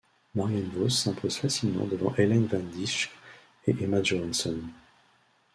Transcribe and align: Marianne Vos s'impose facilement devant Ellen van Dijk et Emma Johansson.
Marianne 0.33 0.71
Vos 0.73 0.89
s'impose 0.89 1.35
facilement 1.37 1.85
devant 1.85 2.11
Ellen 2.17 2.47
van 2.47 2.57
Dijk 2.73 3.11
et 3.67 3.75
Emma 3.83 4.01
Johansson. 4.01 4.57